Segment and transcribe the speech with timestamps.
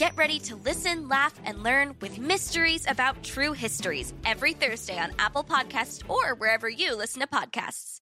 [0.00, 5.12] Get ready to listen, laugh, and learn with Mysteries About True Histories every Thursday on
[5.18, 8.00] Apple Podcasts or wherever you listen to podcasts.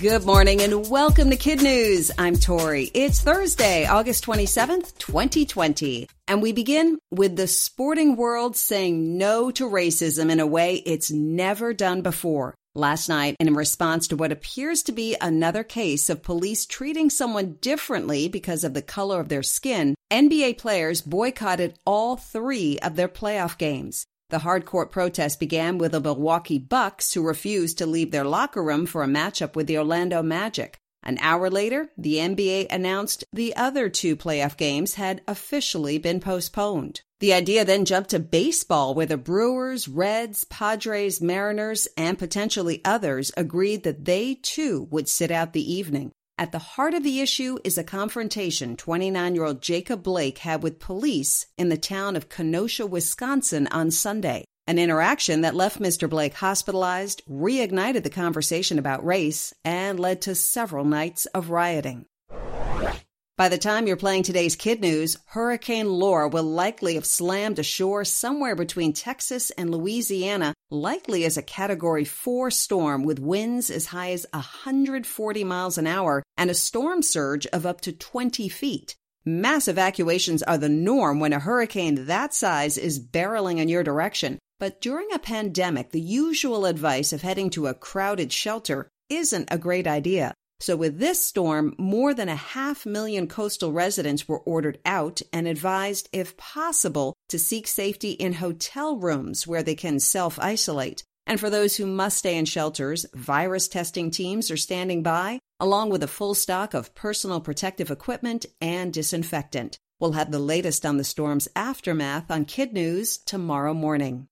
[0.00, 2.12] Good morning and welcome to Kid News.
[2.16, 2.88] I'm Tori.
[2.94, 6.06] It's Thursday, August 27th, 2020.
[6.28, 11.10] And we begin with the sporting world saying no to racism in a way it's
[11.10, 12.54] never done before.
[12.76, 17.56] Last night, in response to what appears to be another case of police treating someone
[17.62, 23.08] differently because of the color of their skin, NBA players boycotted all three of their
[23.08, 24.04] playoff games.
[24.28, 28.84] The hardcore protest began with the Milwaukee Bucks, who refused to leave their locker room
[28.84, 30.78] for a matchup with the Orlando Magic.
[31.06, 37.02] An hour later, the NBA announced the other two playoff games had officially been postponed.
[37.20, 43.30] The idea then jumped to baseball, where the Brewers, Reds, Padres, Mariners, and potentially others
[43.36, 46.10] agreed that they too would sit out the evening.
[46.38, 50.64] At the heart of the issue is a confrontation 29 year old Jacob Blake had
[50.64, 54.44] with police in the town of Kenosha, Wisconsin on Sunday.
[54.68, 56.10] An interaction that left Mr.
[56.10, 62.06] Blake hospitalized, reignited the conversation about race, and led to several nights of rioting.
[63.36, 68.04] By the time you're playing today's Kid News, Hurricane Laura will likely have slammed ashore
[68.04, 74.10] somewhere between Texas and Louisiana, likely as a Category 4 storm with winds as high
[74.10, 78.96] as 140 miles an hour and a storm surge of up to 20 feet.
[79.24, 84.38] Mass evacuations are the norm when a hurricane that size is barreling in your direction.
[84.58, 89.58] But during a pandemic, the usual advice of heading to a crowded shelter isn't a
[89.58, 90.32] great idea.
[90.60, 95.46] So, with this storm, more than a half million coastal residents were ordered out and
[95.46, 101.04] advised, if possible, to seek safety in hotel rooms where they can self isolate.
[101.26, 105.90] And for those who must stay in shelters, virus testing teams are standing by, along
[105.90, 109.78] with a full stock of personal protective equipment and disinfectant.
[110.00, 114.28] We'll have the latest on the storm's aftermath on Kid News tomorrow morning.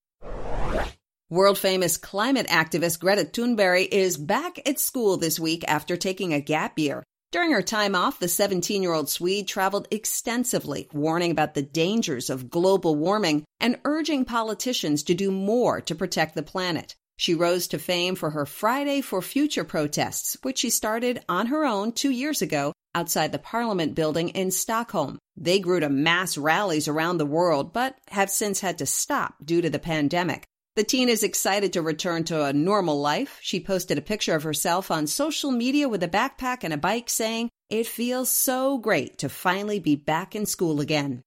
[1.35, 6.41] World famous climate activist Greta Thunberg is back at school this week after taking a
[6.41, 7.03] gap year.
[7.33, 12.31] During her time off, the 17 year old Swede traveled extensively, warning about the dangers
[12.31, 16.95] of global warming and urging politicians to do more to protect the planet.
[17.17, 21.65] She rose to fame for her Friday for Future protests, which she started on her
[21.65, 25.19] own two years ago outside the Parliament building in Stockholm.
[25.37, 29.63] They grew to mass rallies around the world, but have since had to stop due
[29.63, 30.47] to the pandemic.
[30.77, 33.39] The teen is excited to return to a normal life.
[33.41, 37.09] She posted a picture of herself on social media with a backpack and a bike
[37.09, 41.23] saying, It feels so great to finally be back in school again.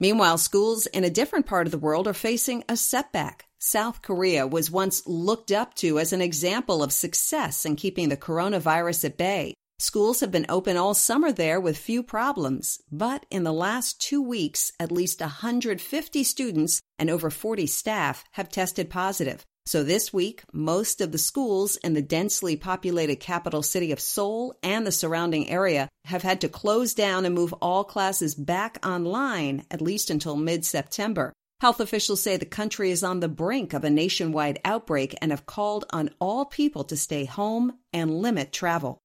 [0.00, 3.46] Meanwhile, schools in a different part of the world are facing a setback.
[3.60, 8.16] South Korea was once looked up to as an example of success in keeping the
[8.16, 9.54] coronavirus at bay.
[9.80, 14.20] Schools have been open all summer there with few problems, but in the last two
[14.20, 19.46] weeks, at least 150 students and over 40 staff have tested positive.
[19.66, 24.52] So this week, most of the schools in the densely populated capital city of Seoul
[24.64, 29.64] and the surrounding area have had to close down and move all classes back online,
[29.70, 31.32] at least until mid September.
[31.60, 35.46] Health officials say the country is on the brink of a nationwide outbreak and have
[35.46, 38.98] called on all people to stay home and limit travel.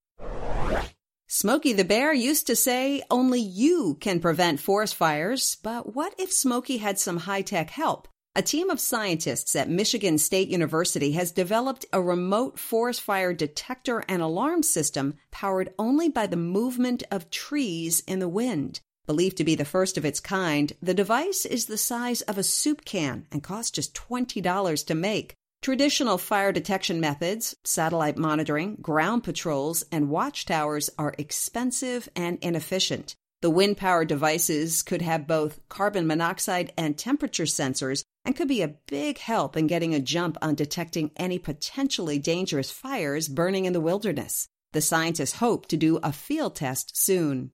[1.35, 6.31] Smokey the Bear used to say only you can prevent forest fires, but what if
[6.31, 8.07] Smokey had some high tech help?
[8.35, 14.03] A team of scientists at Michigan State University has developed a remote forest fire detector
[14.07, 18.81] and alarm system powered only by the movement of trees in the wind.
[19.07, 22.44] Believed to be the first of its kind, the device is the size of a
[22.44, 25.33] soup can and costs just $20 to make.
[25.63, 33.15] Traditional fire detection methods, satellite monitoring, ground patrols, and watchtowers are expensive and inefficient.
[33.42, 38.62] The wind powered devices could have both carbon monoxide and temperature sensors and could be
[38.62, 43.71] a big help in getting a jump on detecting any potentially dangerous fires burning in
[43.71, 44.50] the wilderness.
[44.74, 47.51] The scientists hope to do a field test soon.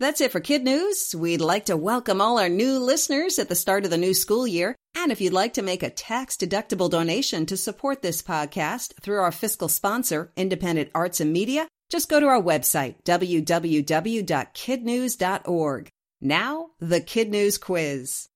[0.00, 1.14] That's it for Kid News.
[1.16, 4.48] We'd like to welcome all our new listeners at the start of the new school
[4.48, 4.74] year.
[4.96, 9.20] And if you'd like to make a tax deductible donation to support this podcast through
[9.20, 15.88] our fiscal sponsor, Independent Arts and Media, just go to our website, www.kidnews.org.
[16.20, 18.28] Now, the Kid News Quiz.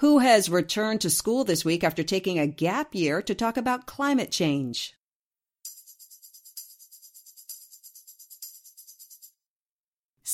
[0.00, 3.86] Who has returned to school this week after taking a gap year to talk about
[3.86, 4.92] climate change?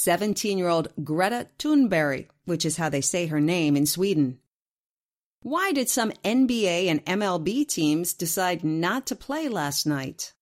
[0.03, 4.41] Seventeen-year-old Greta Thunberg, which is how they say her name in Sweden.
[5.43, 10.33] Why did some NBA and MLB teams decide not to play last night?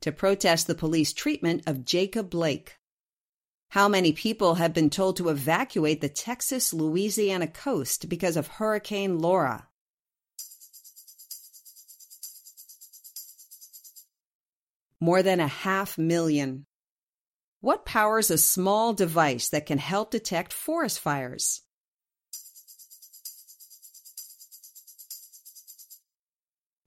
[0.00, 2.80] To protest the police treatment of Jacob Blake.
[3.68, 9.20] How many people have been told to evacuate the Texas Louisiana coast because of Hurricane
[9.20, 9.68] Laura?
[15.02, 16.64] More than a half million.
[17.60, 21.62] What powers a small device that can help detect forest fires?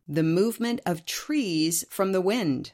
[0.07, 2.71] The movement of trees from the wind.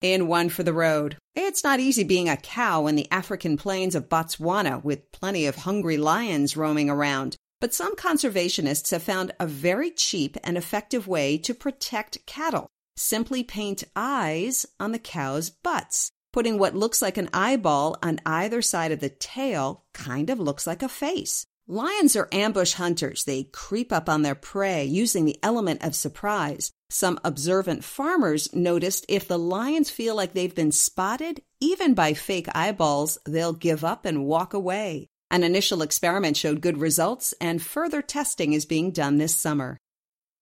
[0.00, 1.16] And one for the road.
[1.34, 5.56] It's not easy being a cow in the African plains of Botswana with plenty of
[5.56, 7.34] hungry lions roaming around.
[7.60, 12.68] But some conservationists have found a very cheap and effective way to protect cattle.
[12.96, 16.12] Simply paint eyes on the cow's butts.
[16.32, 20.66] Putting what looks like an eyeball on either side of the tail kind of looks
[20.66, 21.46] like a face.
[21.68, 23.24] Lions are ambush hunters.
[23.24, 26.70] They creep up on their prey using the element of surprise.
[26.88, 32.46] Some observant farmers noticed if the lions feel like they've been spotted, even by fake
[32.54, 35.08] eyeballs, they'll give up and walk away.
[35.30, 39.76] An initial experiment showed good results, and further testing is being done this summer.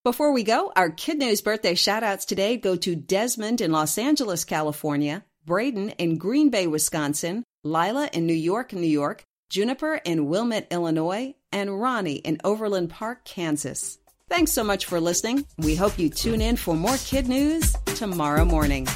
[0.05, 4.45] Before we go, our Kid News birthday shoutouts today go to Desmond in Los Angeles,
[4.45, 10.67] California, Braden in Green Bay, Wisconsin, Lila in New York, New York, Juniper in Wilmette,
[10.71, 13.99] Illinois, and Ronnie in Overland Park, Kansas.
[14.29, 15.47] Thanks so much for listening.
[15.57, 18.87] We hope you tune in for more kid news tomorrow morning.